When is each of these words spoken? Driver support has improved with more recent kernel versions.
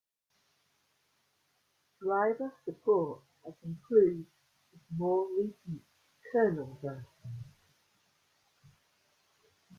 Driver 2.01 2.51
support 2.65 3.21
has 3.45 3.53
improved 3.63 4.25
with 4.71 4.81
more 4.97 5.27
recent 5.37 5.83
kernel 6.31 6.79
versions. 6.81 7.45